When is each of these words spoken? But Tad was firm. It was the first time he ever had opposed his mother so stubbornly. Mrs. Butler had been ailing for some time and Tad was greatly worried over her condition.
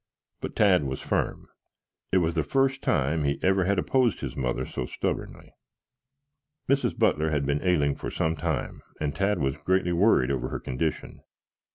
But 0.39 0.55
Tad 0.55 0.85
was 0.85 0.99
firm. 0.99 1.47
It 2.11 2.17
was 2.17 2.33
the 2.33 2.41
first 2.41 2.81
time 2.81 3.23
he 3.23 3.37
ever 3.43 3.65
had 3.65 3.77
opposed 3.77 4.21
his 4.21 4.35
mother 4.35 4.65
so 4.65 4.87
stubbornly. 4.87 5.51
Mrs. 6.67 6.97
Butler 6.97 7.29
had 7.29 7.45
been 7.45 7.61
ailing 7.61 7.93
for 7.95 8.09
some 8.09 8.35
time 8.35 8.81
and 8.99 9.15
Tad 9.15 9.37
was 9.37 9.57
greatly 9.59 9.93
worried 9.93 10.31
over 10.31 10.49
her 10.49 10.59
condition. 10.59 11.21